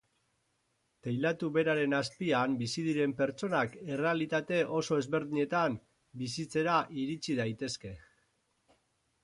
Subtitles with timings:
[1.07, 5.79] Teilatu beraren azpian bizi diren pertsonak errealitate oso ezberdinetan
[6.25, 7.93] bizitzera irits daitezke.